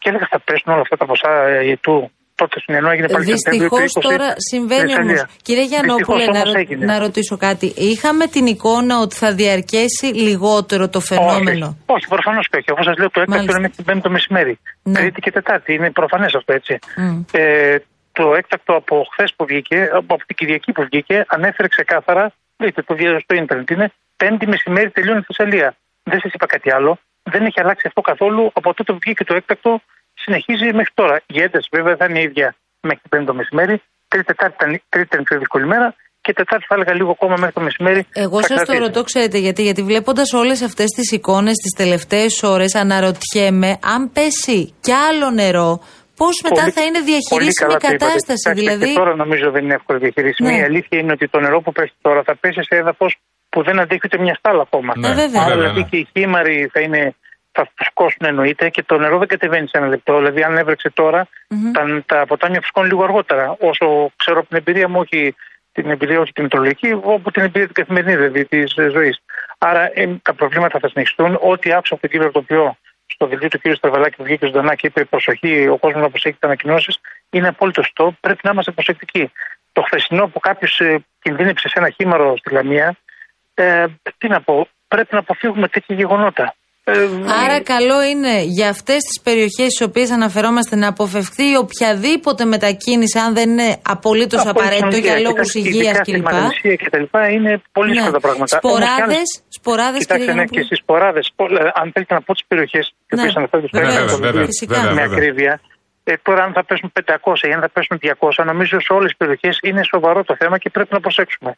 [0.00, 1.96] και έλεγα θα πέσουν όλα αυτά τα ποσά ε, ετού
[2.40, 5.12] τότε στην Ιανουάριο έγινε πάλι Σεπτέμβριο Δυστυχώς του 20 τώρα συμβαίνει στην όμως.
[5.12, 5.42] Θεσσαλία.
[5.46, 6.84] Κύριε Γιαννόπουλε, Δυστυχώς να, όμως ρω- έγινε.
[6.90, 7.66] να ρωτήσω κάτι.
[7.90, 12.68] Είχαμε την εικόνα ότι θα διαρκέσει λιγότερο το φαινόμενο; Όχι, όχι προφανώς και όχι.
[12.72, 13.52] Αφού σας λέω το έκτακτο Μάλιστα.
[13.58, 14.54] είναι μέχρι την Πέμπτη το μεσημέρι.
[14.82, 14.98] Ναι.
[14.98, 15.70] Τρίτη και Τετάρτη.
[15.76, 16.74] Είναι προφανές αυτό έτσι.
[16.96, 17.20] Μμ.
[17.32, 17.76] Ε,
[18.18, 22.24] το έκτακτο από χθες που βγήκε, από από την Κυριακή που βγήκε, ανέφερε ξεκάθαρα,
[22.56, 25.76] δείτε το βίντεο στο ίντερνετ είναι, Πέμπτη μεσημέρι τελειώνει η Θεσσαλία.
[26.02, 26.98] Δεν σας είπα κάτι άλλο.
[27.22, 29.82] Δεν έχει αλλάξει αυτό καθόλου από τότε που βγήκε το έκτακτο.
[30.14, 31.16] Συνεχίζει μέχρι τώρα.
[31.26, 33.82] Η ένταση βέβαια θα είναι η ίδια μέχρι την Πέμπτη το μεσημέρι.
[34.08, 35.94] Τρίτη, Τετάρτη ήταν, τρίτη ήταν η πιο δύσκολη μέρα.
[36.20, 38.06] Και Τετάρτη θα έλεγα λίγο ακόμα μέχρι το μεσημέρι.
[38.12, 38.86] Εγώ θα σας το κρατήσει.
[38.86, 44.74] ρωτώ, ξέρετε γιατί, γιατί βλέποντας όλες αυτές τις εικόνες τις τελευταίες ώρες, αναρωτιέμαι αν πέσει
[44.80, 45.80] κι άλλο νερό,
[46.20, 48.04] πώς μετά Πολύ- θα είναι πολύ διαχειρίσιμη καλά η το είπατε.
[48.04, 48.42] κατάσταση.
[48.42, 50.48] Κοιτάξτε, Δηλαδή, Και τώρα νομίζω δεν είναι εύκολο διαχειρίσιμη.
[50.50, 50.58] Ναι.
[50.62, 53.10] Η αλήθεια είναι ότι το νερό που πέσει τώρα θα πέσει σε έδαφος
[53.52, 54.92] που δεν αντέχει ούτε μια στάλα ακόμα.
[54.96, 55.42] Ναι, Ε, βέβαια.
[55.42, 55.88] Άρα βέβαια, δηλαδή ναι.
[55.90, 57.02] και οι χήμαροι θα είναι.
[57.58, 60.16] Θα φουσκώσουν εννοείται και το νερό δεν κατεβαίνει σε ένα λεπτό.
[60.16, 61.20] Δηλαδή, αν έβρεξε τώρα,
[61.76, 63.56] τα, τα ποτάμια φουσκώνουν λίγο αργότερα.
[63.70, 65.34] Όσο ξέρω από την εμπειρία μου, όχι
[65.72, 69.16] την εμπειρία, όχι την μετρολογική, από την εμπειρία την καθημερινή δηλαδή της ζωής.
[69.58, 71.38] Άρα ε, τα προβλήματα θα συνεχιστούν.
[71.40, 73.74] Ό,τι άκουσα από τον κύριο Ρωτοποιό στο δελτίο του κ.
[73.74, 76.98] Στραβελάκη που βγήκε ζωντανά και είπε προσοχή, ο κόσμος να προσέχει τις ανακοινώσεις,
[77.30, 78.16] είναι απόλυτο σωστό.
[78.20, 79.32] Πρέπει να είμαστε προσεκτικοί.
[79.72, 82.96] Το χθεσινό που κάποιος ε, κινδύνεψε σε ένα χήμαρο στη Λαμία,
[83.54, 83.86] ε,
[84.18, 86.54] τι να πω, πρέπει να αποφύγουμε τέτοια γεγονότα.
[86.88, 87.08] Ε,
[87.44, 93.34] Άρα καλό είναι για αυτές τις περιοχές στις οποίες αναφερόμαστε να αποφευχθεί οποιαδήποτε μετακίνηση αν
[93.34, 96.22] δεν είναι απολύτως από απαραίτητο υγεία, για λόγους κοιτάξτε, υγείας ειδικά στη κλπ.
[96.32, 97.94] Μαγνησία και τα λοιπά είναι πολύ Ναι.
[97.94, 98.58] δύσκολα τα πράγματα.
[98.62, 100.64] Όμως κι Σποράδες, άλλες- σποράδες Κοιτάξτε, κύριε ναι, και Γιαννόπουλε.
[100.64, 101.20] στι σποράδε.
[101.80, 103.20] Αν θέλετε να πω τις περιοχές τι Ναι.
[103.20, 104.74] οποίες αναφέρετε στο Βέβαια, έγγραφο, βέβαια, δηλαδή, φυσικά.
[104.74, 105.16] βέβαια, με βέβαια.
[105.16, 105.52] ακρίβεια.
[106.10, 109.16] Ε, τώρα, αν θα πέσουν 500 ή αν θα πέσουν 200, νομίζω σε όλες τις
[109.22, 111.50] περιοχές είναι σοβαρό το θέμα και πρέπει να προσέξουμε.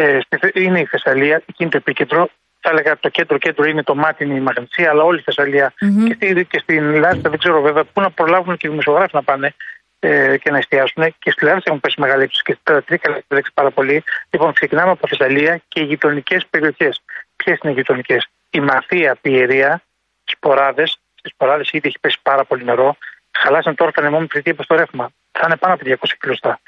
[0.00, 2.22] Ε, στη Θε- είναι η Θεσσαλία, εκεί είναι το επίκεντρο.
[2.60, 6.44] Θα έλεγα το κέντρο-κέντρο είναι το Μάτιν, η Μαγνησία, αλλά όλη η θεσσαλια Και, στη,
[6.44, 9.54] και στην Λάρισα δεν ξέρω βέβαια πού να προλάβουν και οι δημοσιογράφοι να πάνε
[9.98, 11.14] ε, και να εστιάσουν.
[11.18, 14.04] Και στη Λάρισα έχουν πέσει μεγάλη ύψη και στη Τρίκα έχει πέσει πάρα πολύ.
[14.30, 17.02] Λοιπόν, ξεκινάμε από Θεσσαλία και οι γειτονικές περιοχές.
[17.36, 19.82] Ποιες είναι οι γειτονικές, Η Μαθία, Πιερία,
[20.24, 20.86] Σποράδε.
[20.86, 22.96] Στις Σποράδε ήδη έχει πέσει πάρα πολύ νερό.
[23.30, 25.10] Χαλάσαν τώρα τα νεμόμετρα γιατί στο ρεύμα.
[25.32, 26.60] Θα είναι πάνω από 200 χιλιοστά.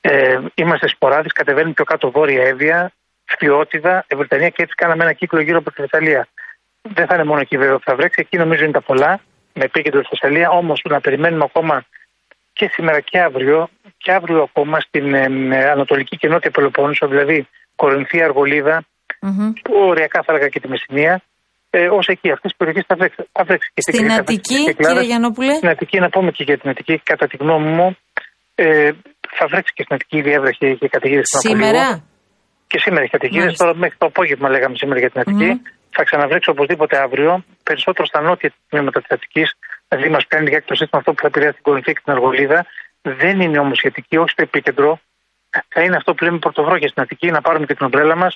[0.00, 2.92] Ε, είμαστε σποράδε, κατεβαίνουν πιο κάτω βόρεια Εύβοια,
[3.38, 6.28] Φιότιδα, Ευρυτανία και έτσι κάναμε ένα κύκλο γύρω από τη Θεσσαλία.
[6.82, 9.20] Δεν θα είναι μόνο εκεί βέβαια που θα βρέξει, εκεί νομίζω είναι τα πολλά,
[9.54, 10.50] με επίκεντρο στη Θεσσαλία.
[10.50, 11.84] Όμως να περιμένουμε ακόμα
[12.52, 17.48] και σήμερα και αύριο, και αύριο ακόμα στην ε, ε, Ανατολική και Νότια Πελοπόννησο, δηλαδή
[17.76, 18.84] Κορινθία, Αργολίδα,
[19.20, 19.52] Μμμ.
[19.88, 21.22] οριακά θα έλεγα και τη Μεσσηνία,
[21.70, 23.28] ε, ως εκεί αυτές τις περιοχές θα βρέξει.
[23.32, 24.92] Θα βρέξει και Στην Κρήτη, θα βρέξει Αττική, και Κυκλάδες.
[24.92, 27.96] κύριε Γιαννόπουλε; Στην Αττική, να πούμε και για την Αττική, κατά τη γνώμη μου,
[28.54, 28.90] ε,
[29.36, 32.04] θα βρέξει και στην Αττική διέβρεχε και καταιγίδε Σήμερα;
[32.70, 33.44] Και σήμερα έχει καταιγίδε.
[33.44, 33.64] Μάλιστα.
[33.64, 35.50] Τώρα μέχρι το απόγευμα λέγαμε σήμερα για την Αττική.
[35.96, 39.48] Θα ξαναβρέξει οπωσδήποτε αύριο, περισσότερο στα νότια τμήματα της Αττικής.
[39.88, 42.58] Δηλαδή μας πιάνει λιγάκι το σύστημα αυτό που θα επηρεάσει την Κορινθία και την Αργολίδα.
[43.22, 44.90] Δεν είναι όμως η Αττική, όχι στο επίκεντρο.
[45.74, 48.32] Θα είναι αυτό που λέμε πρωτοβρόχια στην Αττική, να πάρουμε και την ομπρέλα μας.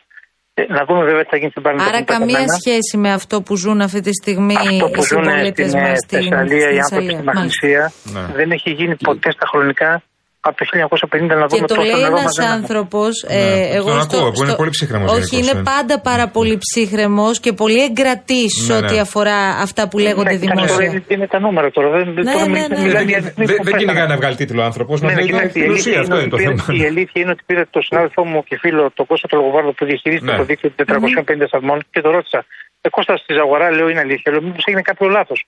[0.76, 1.88] Να δούμε βέβαια τι θα γίνει στην Πάρνηθα.
[1.88, 5.68] Άρα καμία σχέση με αυτό που ζουν αυτή τη στιγμή Αυτό που οι ζουν συμπολίτες
[5.68, 7.18] στην μας ε, στην Θεσσαλία, οι στη άνθρωποι Θεσσαλία.
[7.18, 7.32] στη Μάλιστα.
[7.34, 8.34] Μαγνησία, Ναι.
[8.38, 10.02] δεν έχει γίνει ποτέ στα χρονικά
[10.48, 12.54] από το 1950 να Και δούμε το τόσο λέει νερό ένας μαζεμένο.
[12.58, 13.12] άνθρωπος.
[13.28, 15.62] Ναι, τον ακούω, που είναι πολύ ψύχρεμος Όχι, γενικώς, είναι ναι.
[15.72, 19.00] πάντα πάρα πολύ ψύχρεμος και πολύ εγκρατής Ναι, ό,τι ναι.
[19.06, 21.02] αφορά αυτά που λέγονται Ναι, κοιτάξτε, τώρα δημόσια.
[21.08, 21.88] είναι, είναι τα νούμερα τώρα.
[21.96, 22.82] Δεν, Ναι, τώρα ναι, μιλάμε- ναι.
[22.86, 24.12] μιλάμε Δεν- για δεν- αριθμούς που Δεν κυνηγάει πέσανε.
[24.14, 26.00] να βγάλει τίτλο ο άνθρωπος, να Ναι, ναι, λέει κοιτάξτε, η την αλήθεια ουσία.
[26.04, 26.62] Αυτό είναι είναι το ότι θέμα.
[26.66, 29.70] πήρε- Η αλήθεια είναι ότι πήρε το συνάδελφό μου και φίλο, τον Κώστα τον Λογοβάρδο
[29.76, 30.38] που διαχειρίζεται Ναι.
[30.40, 32.40] το δίκτυο των 450 σταθμών και το ρώτησα.
[32.84, 34.28] Ε, Κώστα στη Ζαγορά, λέω είναι αλήθεια.
[34.32, 35.40] Λέω, μήπως έγινε κάποιο λάθος.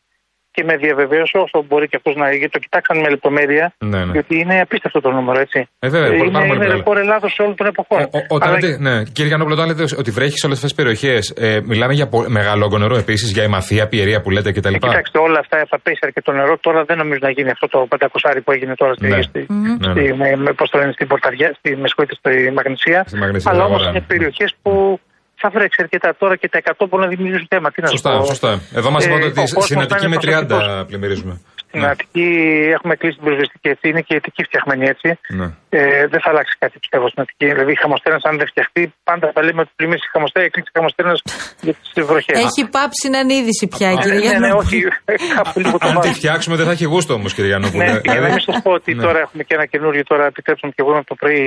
[0.56, 2.26] Και με διαβεβαίωσε όσο μπορεί και αυτός να.
[2.40, 3.74] γιατί το κοιτάξαν με λεπτομέρεια.
[3.78, 4.12] Ναι, ναι.
[4.12, 5.60] Γιατί είναι απίστευτο το νούμερο, έτσι.
[5.78, 6.76] Ε, βέβαια, πολύ- είναι πάρα πολύ είναι μεγάλο.
[6.78, 7.98] ρεκόρ Ελλάδος σε όλων των εποχών.
[8.02, 10.72] Ο- ο- Όταν Αλλά- λέτε, ναι, κύριε Γιαννόπουλο, όταν λέτε ότι βρέχει σε όλες αυτές
[10.72, 14.52] τις περιοχές, ε, μιλάμε για πο- μεγάλο όγκο νερό επίσης, για ημαθία, πιερία που λέτε
[14.52, 14.74] κτλ.
[14.74, 16.58] Ε, Κοιτάξτε, όλα αυτά θα πέσει αρκετό νερό.
[16.66, 19.22] Τώρα δεν νομίζω να γίνει αυτό το 500 που έγινε τώρα στη, Ναι.
[19.22, 19.74] στη, Μμμ.
[19.74, 20.14] στη, Ναι, ναι.
[20.14, 23.04] με, με, πώς το λένε, στην Πορταριά, στη, με συγχωρείτε, στη Μαγνησία.
[23.06, 24.14] Στη Μαγνησία, Αλλά στην όμως αγορά, είναι ναι.
[24.16, 25.00] περιοχές που
[25.36, 27.70] θα βρέξει αρκετά τώρα και τα 100 μπορούν να δημιουργήσουν θέμα.
[27.70, 28.24] Τι να σου Σωστά, πω.
[28.24, 28.60] σωστά.
[28.74, 30.86] Εδώ μας Ε, είπατε ο ότι κόσμος στην θα Αττική είναι με 30 προσεκτικός.
[30.88, 31.34] πλημμυρίζουμε.
[31.68, 31.92] Στην Ναι.
[31.94, 32.28] Αττική
[32.76, 33.84] έχουμε κλείσει την πυροσβεστική έτσι.
[33.90, 35.08] Είναι και η Αττική φτιαχμένη έτσι.
[35.38, 35.46] Ναι.
[35.78, 37.44] Ε, δεν θα αλλάξει κάτι πιστεύω στην Αττική.
[37.52, 40.76] Δηλαδή η χαμοστέρνας, αν δεν φτιαχτεί, πάντα θα λέμε ότι πλημμύρισε η χαμοστέρνας, έκλεισε η
[40.78, 41.18] χαμοστέρνας
[41.66, 42.36] για τι βροχές.
[42.46, 44.62] Έχει πάψει να είναι είδηση πια, κύριε Ναι, ναι, Γιαννόπουλε.
[44.62, 44.78] όχι.
[45.36, 46.12] Κάπου λίγο το Αν τη βάζω.
[46.20, 47.82] φτιάξουμε δεν θα έχει γούστο όμως, κύριε Γιαννόπουλο.
[47.84, 49.02] Ναι, Ε, και να μην σα πω ότι ναι.
[49.06, 50.02] τώρα έχουμε και ένα καινούριο.
[50.12, 51.42] Τώρα επιτρέψτε μου και εγώ είμαι το πρωί,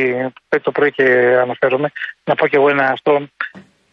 [0.67, 1.06] το πρωί και
[1.45, 1.88] αναφέρομαι.
[2.30, 3.12] Να πω και εγώ ένα αυτό.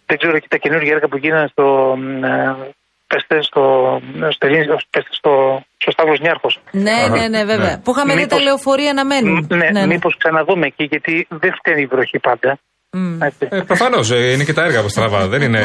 [0.06, 1.94] Δεν ξέρω εκεί τα καινούργια έργα που γίνανε στο.
[2.24, 2.72] ε,
[3.06, 3.62] Πέστε στο,
[4.30, 4.46] στο,
[4.90, 6.60] πέστε στο, στο Σταύρος Νιάρχος.
[6.70, 7.70] Ναι, ναι, ναι, βέβαια.
[7.70, 7.78] Ναι.
[7.84, 9.46] Που είχαμε δει τα Μήπως- λεωφορεία να μένουν.
[9.50, 12.58] Ναι, ναι, μήπως ξαναδούμε εκεί γιατί δεν φταίνει η βροχή πάντα.
[13.22, 13.48] Έτσι.
[13.50, 15.26] Ε, Προφανώς είναι και τα έργα που στραβά.
[15.28, 15.62] δεν είναι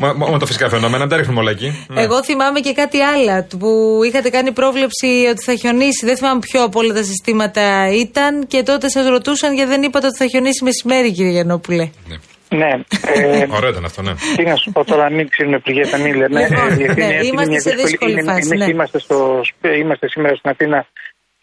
[0.00, 1.86] μο- μόνο τα φυσικά φαινόμενα, δεν τα ρίχνουμε όλα εκεί.
[1.88, 2.02] Ναι.
[2.02, 3.68] Εγώ θυμάμαι και κάτι άλλο που
[4.04, 6.06] είχατε κάνει πρόβλεψη ότι θα χιονίσει.
[6.06, 10.06] Δεν θυμάμαι ποιο από όλα τα συστήματα ήταν και τότε σας ρωτούσαν γιατί δεν είπατε
[10.06, 11.88] ότι θα χιονίσει μεσημέρι, κύριε Γιαννόπουλε.
[12.08, 12.16] Ναι.
[12.50, 14.12] Ε, Ωραίο ήταν αυτό, ναι.
[14.36, 16.40] τι να σου πω τώρα, μην ξύνουμε πληγές, να μην λέμε.
[16.48, 18.72] Λοιπόν, Ε, γιατί ναι, είναι- είναι είμαστε μια σε δύσκολη είναι- φάση, εμείς ναι.
[18.72, 19.40] Είμαστε, στο,
[19.82, 20.86] είμαστε σήμερα στην Αθήνα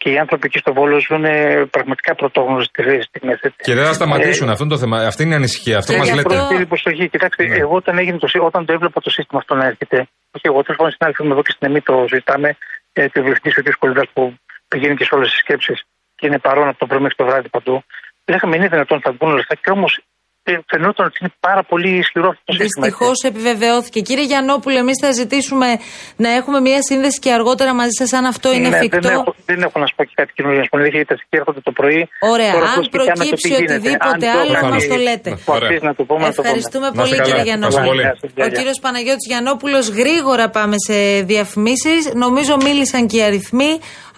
[0.00, 2.66] και οι άνθρωποι εκεί στο Βόλο ζουν ε, πραγματικά πρωτόγνωρες
[3.08, 3.38] στιγμές.
[3.66, 4.48] Και δεν θα σταματήσουν.
[4.48, 4.96] Αυτό είναι το θέμα.
[5.10, 5.76] Αυτή είναι η ανησυχία.
[5.76, 6.34] Αυτό Και μας γι' λέτε.
[6.36, 7.08] αυτό- Πολύ προσοχή.
[7.08, 7.56] Κοιτάξτε, Ναι.
[7.64, 9.96] εγώ όταν, έγινε το, σύ- όταν το έβλεπα το σύστημα αυτό να έρχεται,
[10.36, 12.48] όχι εγώ, τέλος πάντων συνάδελφοι μου εδώ και στην ΕΜΗ το συζητάμε,
[12.92, 13.68] ε, τη διευθυντή ο κ.
[13.82, 14.22] Κολυδά που
[14.68, 15.78] πηγαίνει και σε όλες τις σκέψεις
[16.18, 17.74] και είναι παρόν από το πρωί μέχρι το βράδυ παντού.
[18.32, 20.02] Λέγαμε είναι δυνατόν θα βγουν όλα αυτά και όμως ε,
[20.72, 22.86] φαινόταν ότι είναι πάρα πολύ ισχυρό αυτό το σύστημα.
[22.86, 24.00] Δυστυχώς επιβεβαιώθηκε.
[24.00, 25.66] Κύριε Γιαννόπουλε, εμείς θα ζητήσουμε
[26.16, 28.98] να έχουμε μία σύνδεση και αργότερα μαζί σας, αν αυτό είναι Ναι, εφικτό.
[29.00, 30.58] δεν, έχω, δεν έχω να σου πω και κάτι καινούργιο.
[30.60, 32.08] Να σου πω αλήθεια, γιατί τα στοιχεία έρχονται το πρωί.
[32.32, 32.52] Ωραία.
[32.52, 33.74] Τώρα Αν πώς κοιτάμε το τι προκύψει γίνεται.
[33.74, 35.30] οτιδήποτε Αν άλλο, το- μας το λέτε.
[35.44, 36.48] Που αξίζει να το πούμε, να το πούμε.
[36.48, 37.24] Ευχαριστούμε Να είστε πολύ, καλά.
[37.26, 37.86] κύριε Ευχαριστώ Γιαννόπουλε.
[37.90, 38.02] πολύ.
[38.06, 38.56] Γεια σας, γεια, Ο γεια.
[38.58, 40.96] κύριος Παναγιώτης Γιαννόπουλος γρήγορα πάμε σε
[41.32, 42.00] διαφημίσεις.
[42.24, 43.72] Νομίζω μίλησαν και οι αριθμοί.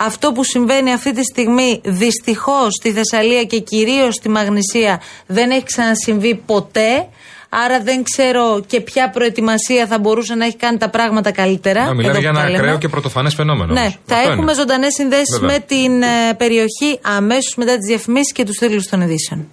[0.08, 5.64] Αυτό που συμβαίνει αυτή τη στιγμή δυστυχώς στη Θεσσαλία και κυρίως στη Μαγνησία δεν έχει
[5.72, 7.08] ξανασυμβεί ποτέ.
[7.50, 11.80] Άρα δεν ξέρω και ποια προετοιμασία θα μπορούσε να έχει κάνει τα πράγματα καλύτερα.
[11.80, 12.58] Να, Εδώ μιλάμε που για τα ένα λέμε.
[12.62, 13.72] ακραίο και πρωτοφανές φαινόμενο.
[13.72, 13.98] Ναι, όμως.
[14.06, 14.60] θα Αυτό έχουμε είναι.
[14.60, 15.50] ζωντανές συνδέσεις Βέβαια.
[15.56, 19.48] με την ε, περιοχή αμέσως μετά τις διαφημίσεις και τους τίτλου των ειδήσεων.